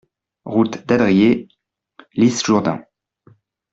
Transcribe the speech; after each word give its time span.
Route 0.45 0.83
d'Adriers, 0.87 1.47
L'Isle-Jourdain 2.15 2.83